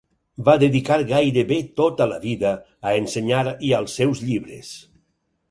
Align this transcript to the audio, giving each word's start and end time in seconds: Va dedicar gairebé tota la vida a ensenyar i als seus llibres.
Va 0.45 0.53
dedicar 0.61 0.95
gairebé 1.11 1.59
tota 1.81 2.07
la 2.13 2.17
vida 2.23 2.55
a 2.89 2.95
ensenyar 3.03 3.45
i 3.69 3.71
als 3.83 4.01
seus 4.01 4.25
llibres. 4.29 4.75